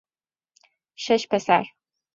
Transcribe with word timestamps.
شش 1.03 1.27
پسر 1.31 1.65